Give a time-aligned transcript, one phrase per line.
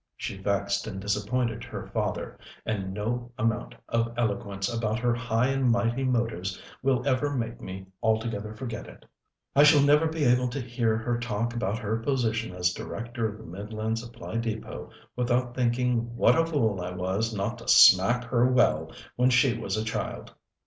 [0.17, 5.69] She vexed and disappointed her father, and no amount of eloquence about her high and
[5.69, 9.05] mighty motives will ever make me altogether forget it.
[9.55, 13.37] I shall never be able to hear her talk about her position as Director of
[13.37, 18.47] the Midland Supply Depôt without thinking what a fool I was not to smack her
[18.51, 20.33] well when she was a child."